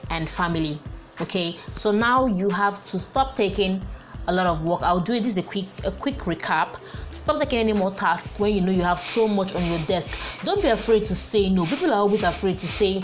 and 0.09 0.29
family. 0.29 0.79
Okay, 1.19 1.57
so 1.75 1.91
now 1.91 2.27
you 2.27 2.49
have 2.49 2.83
to 2.85 2.99
stop 2.99 3.35
taking 3.35 3.81
a 4.27 4.33
lot 4.33 4.45
of 4.45 4.61
work. 4.61 4.81
I'll 4.81 4.99
do 4.99 5.13
it. 5.13 5.21
This 5.21 5.31
is 5.31 5.37
a 5.37 5.43
quick 5.43 5.67
a 5.83 5.91
quick 5.91 6.17
recap. 6.19 6.79
Stop 7.13 7.39
taking 7.41 7.59
any 7.59 7.73
more 7.73 7.91
tasks 7.91 8.29
when 8.37 8.53
you 8.53 8.61
know 8.61 8.71
you 8.71 8.81
have 8.81 8.99
so 8.99 9.27
much 9.27 9.53
on 9.53 9.65
your 9.65 9.79
desk. 9.85 10.09
Don't 10.43 10.61
be 10.61 10.69
afraid 10.69 11.05
to 11.05 11.15
say 11.15 11.49
no. 11.49 11.65
People 11.65 11.91
are 11.91 11.99
always 11.99 12.23
afraid 12.23 12.59
to 12.59 12.67
say 12.67 13.03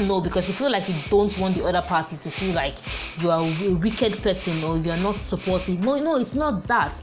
no 0.00 0.20
because 0.20 0.48
you 0.48 0.54
feel 0.54 0.70
like 0.70 0.88
you 0.88 0.94
don't 1.08 1.36
want 1.38 1.56
the 1.56 1.64
other 1.64 1.82
party 1.82 2.16
to 2.16 2.30
feel 2.30 2.54
like 2.54 2.76
you 3.18 3.30
are 3.30 3.42
a 3.42 3.74
wicked 3.74 4.22
person 4.22 4.62
or 4.62 4.78
you 4.78 4.90
are 4.90 4.98
not 4.98 5.16
supportive. 5.16 5.80
No, 5.80 5.96
no, 5.96 6.16
it's 6.16 6.34
not 6.34 6.66
that 6.68 7.00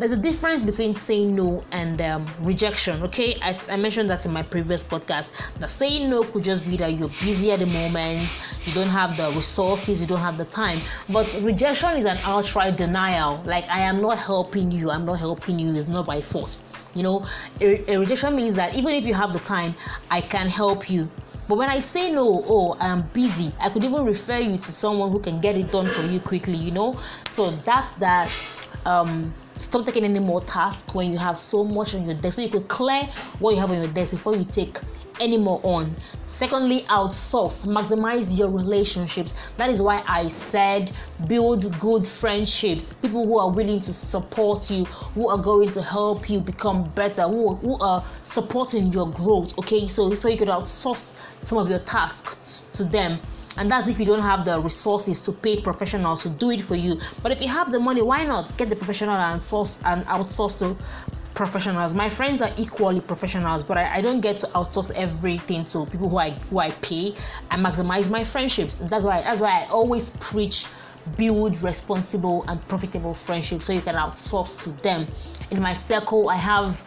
there's 0.00 0.12
a 0.12 0.16
difference 0.16 0.62
between 0.62 0.94
saying 0.94 1.34
no 1.34 1.62
and 1.72 2.00
um, 2.00 2.26
rejection 2.40 3.02
okay 3.02 3.38
I, 3.42 3.54
I, 3.68 3.76
mentioned 3.76 4.08
that 4.08 4.24
in 4.24 4.32
my 4.32 4.42
previous 4.42 4.82
podcast 4.82 5.28
that 5.58 5.68
saying 5.70 6.08
no 6.08 6.22
could 6.22 6.42
just 6.42 6.64
be 6.64 6.78
that 6.78 6.98
you're 6.98 7.10
busy 7.20 7.52
at 7.52 7.58
the 7.58 7.66
moment 7.66 8.26
you 8.64 8.72
don't 8.72 8.88
have 8.88 9.18
the 9.18 9.30
resources 9.36 10.00
you 10.00 10.06
don't 10.06 10.20
have 10.20 10.38
the 10.38 10.46
time 10.46 10.80
but 11.10 11.30
rejection 11.42 11.98
is 11.98 12.06
an 12.06 12.16
outright 12.24 12.78
denial 12.78 13.42
like 13.44 13.64
i 13.64 13.80
am 13.80 14.00
not 14.00 14.16
helping 14.16 14.70
you 14.70 14.90
i'm 14.90 15.04
not 15.04 15.18
helping 15.18 15.58
you 15.58 15.74
it's 15.74 15.86
not 15.86 16.06
by 16.06 16.22
force 16.22 16.62
you 16.94 17.02
know 17.02 17.26
a, 17.60 17.92
a 17.92 17.98
rejection 17.98 18.34
means 18.34 18.54
that 18.54 18.74
even 18.74 18.94
if 18.94 19.04
you 19.04 19.12
have 19.12 19.34
the 19.34 19.40
time 19.40 19.74
i 20.10 20.20
can 20.20 20.48
help 20.48 20.88
you 20.88 21.10
but 21.48 21.56
when 21.56 21.68
I 21.68 21.80
say 21.80 22.12
no, 22.12 22.44
oh, 22.46 22.76
I'm 22.78 23.02
busy, 23.12 23.52
I 23.58 23.70
could 23.70 23.82
even 23.82 24.04
refer 24.04 24.38
you 24.38 24.56
to 24.56 24.70
someone 24.70 25.10
who 25.10 25.18
can 25.18 25.40
get 25.40 25.56
it 25.56 25.72
done 25.72 25.92
for 25.94 26.02
you 26.02 26.20
quickly, 26.20 26.54
you 26.54 26.70
know? 26.70 26.96
So 27.32 27.56
that's 27.66 27.92
that. 27.94 28.30
Um, 28.86 29.34
stop 29.56 29.84
taking 29.84 30.04
any 30.04 30.18
more 30.18 30.40
tasks 30.40 30.94
when 30.94 31.12
you 31.12 31.18
have 31.18 31.38
so 31.38 31.62
much 31.62 31.94
on 31.94 32.06
your 32.06 32.14
desk 32.14 32.36
so 32.36 32.42
you 32.42 32.48
could 32.48 32.68
clear 32.68 33.08
what 33.38 33.54
you 33.54 33.60
have 33.60 33.70
on 33.70 33.76
your 33.76 33.92
desk 33.92 34.12
before 34.12 34.34
you 34.34 34.44
take 34.44 34.78
any 35.20 35.36
more 35.36 35.60
on. 35.62 35.94
Secondly 36.26 36.86
outsource 36.88 37.66
maximize 37.66 38.34
your 38.36 38.48
relationships. 38.48 39.34
That 39.58 39.68
is 39.68 39.82
why 39.82 40.02
i 40.06 40.28
said 40.28 40.92
build 41.28 41.78
good 41.78 42.06
friendships 42.06 42.94
people 42.94 43.26
who 43.26 43.38
are 43.38 43.52
willing 43.52 43.80
to 43.80 43.92
support 43.92 44.70
you 44.70 44.84
who 44.84 45.28
are 45.28 45.36
going 45.36 45.70
to 45.72 45.82
help 45.82 46.30
you 46.30 46.40
become 46.40 46.84
better 46.94 47.22
who, 47.22 47.54
who 47.56 47.78
are 47.80 48.02
supporting 48.24 48.86
your 48.86 49.10
growth 49.10 49.56
okay? 49.58 49.88
So 49.88 50.14
so 50.14 50.28
you 50.28 50.38
could 50.38 50.48
outsource 50.48 51.14
some 51.42 51.58
of 51.58 51.68
your 51.68 51.80
tasks 51.80 52.64
to 52.74 52.84
them 52.84 53.20
and 53.56 53.70
that's 53.70 53.88
if 53.88 53.98
you 53.98 54.06
don't 54.06 54.22
have 54.22 54.44
the 54.44 54.60
resources 54.60 55.20
to 55.20 55.32
pay 55.32 55.60
professionals 55.60 56.22
to 56.22 56.28
do 56.28 56.50
it 56.50 56.64
for 56.64 56.76
you. 56.76 57.00
But 57.22 57.32
if 57.32 57.40
you 57.40 57.48
have 57.48 57.72
the 57.72 57.80
money 57.80 58.02
why 58.02 58.24
not 58.24 58.56
get 58.56 58.68
the 58.68 58.76
professional 58.76 59.16
and 59.16 59.42
source 59.42 59.78
and 59.84 60.04
outsource 60.06 60.58
to 60.58 60.76
professionals? 61.34 61.92
My 61.94 62.10
friends 62.10 62.40
are 62.42 62.52
equally 62.56 63.00
professionals 63.00 63.64
but 63.64 63.76
I, 63.76 63.96
I, 63.96 64.00
don't 64.00 64.20
get 64.20 64.40
to 64.40 64.46
outsource 64.48 64.90
everything 64.92 65.64
to 65.66 65.86
people 65.86 66.08
who 66.08 66.18
i 66.18 66.30
who 66.30 66.58
i 66.58 66.70
pay 66.70 67.14
and 67.50 67.64
maximize 67.64 68.08
my 68.08 68.24
friendships. 68.24 68.80
And 68.80 68.90
that's 68.90 69.04
why 69.04 69.22
that's 69.22 69.40
why 69.40 69.62
i 69.62 69.66
always 69.66 70.10
preach 70.20 70.66
build 71.16 71.60
responsible 71.62 72.44
and 72.46 72.66
profitable 72.68 73.14
friendships 73.14 73.66
so 73.66 73.72
you 73.72 73.80
can 73.80 73.94
outsource 73.94 74.62
to 74.62 74.70
them. 74.82 75.06
In 75.50 75.60
my 75.60 75.72
circle 75.72 76.28
i 76.28 76.36
have 76.36 76.80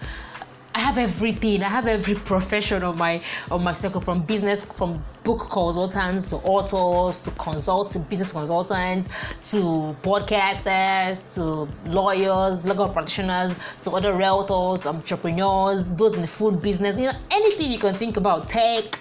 I 0.75 0.79
have 0.79 0.97
everything. 0.97 1.61
I 1.61 1.69
have 1.69 1.85
every 1.85 2.15
profession 2.15 2.83
on 2.83 2.97
my 2.97 3.21
of 3.51 3.61
my 3.61 3.73
circle 3.73 4.01
from 4.01 4.23
business, 4.23 4.65
from 4.65 5.03
book 5.23 5.49
consultants 5.51 6.29
to 6.29 6.37
authors 6.37 7.19
to 7.19 7.31
consult 7.31 7.95
business 8.09 8.31
consultants 8.31 9.07
to 9.51 9.95
podcasters 10.01 11.21
to 11.35 11.67
lawyers, 11.89 12.65
legal 12.65 12.89
practitioners 12.89 13.53
to 13.83 13.91
other 13.91 14.13
realtors, 14.13 14.85
entrepreneurs, 14.85 15.87
those 15.89 16.15
in 16.15 16.21
the 16.21 16.27
food 16.27 16.61
business. 16.61 16.97
You 16.97 17.05
know, 17.05 17.19
anything 17.29 17.69
you 17.69 17.79
can 17.79 17.93
think 17.93 18.17
about, 18.17 18.47
tech, 18.47 18.99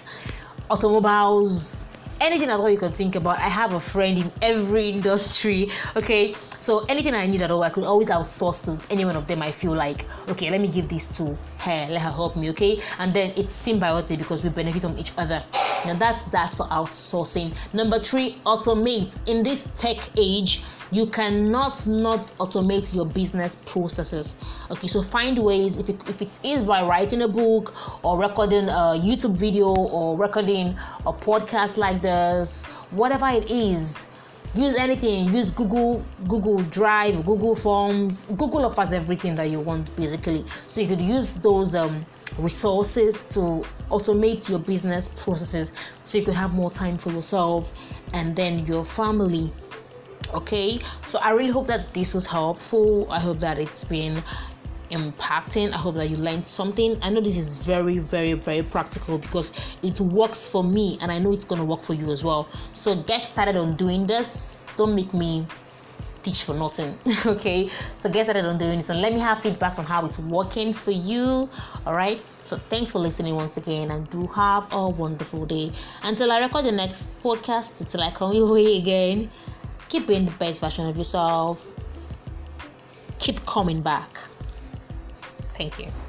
automobiles, 0.69 1.82
anything 2.19 2.49
at 2.49 2.59
all 2.59 2.69
you 2.69 2.77
can 2.77 2.93
think 2.93 3.15
about. 3.15 3.39
I 3.39 3.49
have 3.49 3.73
a 3.73 3.79
friend 3.79 4.17
in 4.17 4.31
every 4.41 4.89
industry. 4.89 5.71
Okay, 5.95 6.35
so 6.59 6.85
anything 6.85 7.13
I 7.13 7.25
need 7.27 7.41
at 7.41 7.51
all, 7.51 7.63
I 7.63 7.69
could 7.69 7.83
always 7.83 8.07
outsource 8.07 8.63
to 8.65 8.77
any 8.91 9.05
one 9.05 9.15
of 9.15 9.27
them. 9.27 9.41
I 9.41 9.51
feel 9.51 9.73
like 9.73 10.05
okay, 10.27 10.49
let 10.49 10.61
me 10.61 10.67
give 10.67 10.89
this 10.89 11.07
to 11.17 11.37
her, 11.57 11.87
let 11.89 12.01
her 12.01 12.11
help 12.11 12.35
me. 12.35 12.49
Okay, 12.51 12.81
and 12.99 13.13
then 13.13 13.33
it's 13.35 13.53
symbiotic 13.65 14.17
because 14.17 14.43
we 14.43 14.49
benefit 14.49 14.81
from 14.81 14.97
each 14.97 15.11
other. 15.17 15.43
Now 15.85 15.95
that's 15.95 16.23
that 16.31 16.55
for 16.55 16.67
outsourcing. 16.67 17.55
Number 17.73 17.99
three, 17.99 18.37
automate. 18.45 19.15
In 19.27 19.43
this 19.43 19.65
tech 19.77 19.97
age, 20.17 20.61
you 20.91 21.07
cannot 21.07 21.85
not 21.87 22.25
automate 22.37 22.93
your 22.93 23.05
business 23.05 23.57
processes. 23.65 24.35
Okay, 24.71 24.87
so 24.87 25.01
find 25.01 25.37
ways 25.37 25.77
if 25.77 25.89
it, 25.89 26.07
if 26.07 26.21
it 26.21 26.39
is 26.43 26.65
by 26.65 26.83
writing 26.83 27.23
a 27.23 27.27
book 27.27 27.73
or 28.03 28.17
recording 28.17 28.69
a 28.69 28.99
YouTube 29.01 29.37
video 29.37 29.73
or 29.73 30.17
recording 30.17 30.77
a 31.05 31.13
podcast 31.13 31.77
like 31.77 32.01
this, 32.01 32.63
whatever 32.91 33.27
it 33.27 33.49
is 33.49 34.05
use 34.55 34.75
anything. 34.75 35.33
Use 35.33 35.49
google 35.49 36.03
google 36.27 36.57
drive 36.63 37.25
google 37.25 37.55
forms. 37.55 38.23
Google 38.37 38.65
offers 38.65 38.91
everything 38.93 39.35
that 39.35 39.49
you 39.49 39.59
want 39.59 39.95
basically. 39.95 40.45
So 40.67 40.81
you 40.81 40.87
could 40.87 41.01
use 41.01 41.33
those 41.35 41.75
um, 41.75 42.05
resources 42.37 43.23
to 43.29 43.63
automate 43.91 44.49
your 44.49 44.59
business 44.59 45.09
processes 45.23 45.71
so 46.03 46.17
you 46.17 46.25
could 46.25 46.35
have 46.35 46.53
more 46.53 46.71
time 46.71 46.97
for 46.97 47.11
yourself 47.11 47.71
and 48.13 48.35
then 48.35 48.65
your 48.65 48.85
family. 48.85 49.51
Okay? 50.33 50.79
So 51.05 51.19
i 51.19 51.31
really 51.31 51.51
hope 51.51 51.67
that 51.67 51.93
this 51.93 52.13
was 52.13 52.25
helpful. 52.25 53.11
I 53.11 53.19
hope 53.19 53.39
that 53.39 53.59
it's 53.59 53.83
been 53.83 54.23
impacting. 54.91 55.73
I 55.73 55.77
hope 55.77 55.95
that 55.95 56.09
you 56.09 56.17
learned 56.17 56.47
something. 56.47 56.97
I 57.01 57.09
know 57.09 57.21
this 57.21 57.37
is 57.37 57.57
very 57.57 57.99
very 57.99 58.33
very 58.33 58.63
practical 58.63 59.17
because 59.17 59.51
it 59.81 59.99
works 59.99 60.47
for 60.47 60.63
me 60.63 60.97
and 61.01 61.11
i 61.11 61.17
know 61.17 61.31
it's 61.31 61.45
going 61.45 61.59
to 61.59 61.65
work 61.65 61.83
for 61.83 61.93
you 61.93 62.11
as 62.11 62.23
well. 62.23 62.47
So 62.73 63.01
get 63.03 63.23
started 63.23 63.55
on 63.55 63.75
doing 63.75 64.07
this. 64.07 64.57
Don't 64.77 64.95
make 64.95 65.13
me 65.13 65.47
teach 66.23 66.43
for 66.43 66.53
nothing 66.53 66.97
okay? 67.25 67.69
So 67.99 68.09
get 68.09 68.25
started 68.25 68.45
on 68.45 68.57
doing 68.57 68.77
this 68.77 68.89
and 68.89 69.01
let 69.01 69.13
me 69.13 69.19
have 69.19 69.39
feedbacks 69.39 69.77
on 69.77 69.85
how 69.85 70.05
it's 70.05 70.17
working 70.19 70.73
for 70.73 70.91
you 70.91 71.49
all 71.85 71.93
right? 71.93 72.21
So 72.45 72.59
thanks 72.69 72.91
for 72.91 72.99
listening 72.99 73.35
once 73.35 73.57
again 73.57 73.91
and 73.91 74.09
do 74.09 74.27
have 74.27 74.71
a 74.71 74.89
wonderful 74.89 75.45
day. 75.45 75.71
Until 76.03 76.31
i 76.31 76.39
record 76.39 76.65
the 76.65 76.71
next 76.71 77.03
podcast 77.21 77.79
until 77.79 78.01
i 78.01 78.11
come 78.11 78.33
your 78.37 78.51
way 78.51 78.77
again 78.77 79.29
keep 79.93 80.07
being 80.07 80.25
the 80.25 80.31
best 80.31 80.59
version 80.59 80.87
of 80.87 80.97
yourself. 80.97 81.63
Keep 83.19 83.45
coming 83.45 83.81
back 83.81 84.17
Thank 85.57 85.79
you. 85.79 86.02